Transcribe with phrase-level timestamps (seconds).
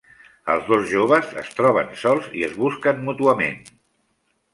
[0.51, 3.61] Els dos joves es troben sols i es busquen mútuament.